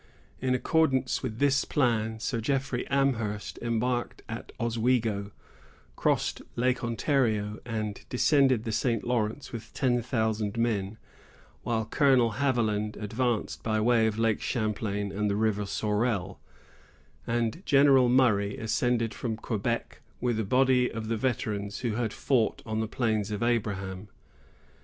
In 0.41 0.55
accordance 0.55 1.21
with 1.21 1.37
this 1.37 1.63
plan, 1.63 2.19
Sir 2.19 2.41
Jeffrey 2.41 2.87
Amherst 2.87 3.59
embarked 3.61 4.23
at 4.27 4.51
Oswego, 4.59 5.29
crossed 5.95 6.41
Lake 6.55 6.83
Ontario, 6.83 7.59
and 7.65 8.03
descended 8.09 8.63
the 8.63 8.71
St. 8.71 9.03
Lawrence 9.03 9.51
with 9.51 9.71
ten 9.75 10.01
thousand 10.01 10.57
men; 10.57 10.97
while 11.61 11.85
Colonel 11.85 12.31
Haviland 12.37 12.97
advanced 12.97 13.61
by 13.61 13.79
way 13.79 14.07
of 14.07 14.17
Lake 14.17 14.41
Champlain 14.41 15.11
and 15.11 15.29
the 15.29 15.35
River 15.35 15.67
Sorel, 15.67 16.39
and 17.27 17.61
General 17.63 18.09
Murray 18.09 18.57
ascended 18.57 19.13
from 19.13 19.37
Quebec, 19.37 20.01
with 20.19 20.39
a 20.39 20.43
body 20.43 20.89
of 20.91 21.09
the 21.09 21.15
veterans 21.17 21.81
who 21.81 21.91
had 21.93 22.11
fought 22.11 22.63
on 22.65 22.79
the 22.79 22.87
Plains 22.87 23.29
of 23.29 23.43
Abraham. 23.43 24.07